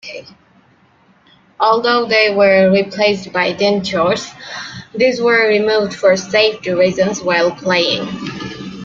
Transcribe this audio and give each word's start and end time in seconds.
Although 1.59 2.07
they 2.07 2.33
were 2.33 2.71
replaced 2.71 3.31
by 3.31 3.53
dentures, 3.53 4.33
these 4.95 5.21
were 5.21 5.47
removed 5.47 5.93
for 5.93 6.17
safety 6.17 6.71
reasons 6.71 7.21
while 7.21 7.51
playing. 7.51 8.07